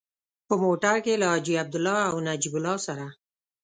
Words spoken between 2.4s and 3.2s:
الله سره.